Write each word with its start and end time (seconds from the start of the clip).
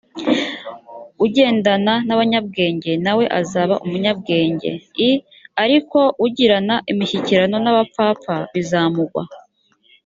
ugendana 1.25 1.93
n 2.07 2.09
abanyabwenge 2.15 2.91
na 3.05 3.11
we 3.17 3.25
azaba 3.39 3.75
umunyabwenge 3.85 4.69
i 5.07 5.09
ariko 5.63 5.99
ugirana 6.25 6.75
imishyikirano 6.91 7.55
n 7.61 7.67
abapfapfa 7.71 8.35
bizamugwa 8.53 9.21